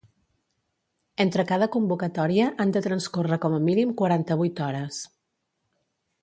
Entre 1.25 1.45
cada 1.51 1.67
convocatòria 1.75 2.47
han 2.65 2.73
de 2.77 2.83
transcórrer 2.87 3.39
com 3.45 3.59
a 3.59 3.61
mínim 3.67 3.93
quaranta-vuit 4.01 4.65
hores. 4.69 5.05